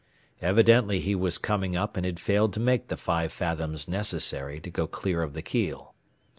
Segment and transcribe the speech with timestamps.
[0.41, 4.71] Evidently he was coming up and had failed to make the five fathoms necessary to
[4.71, 5.93] go clear of the keel.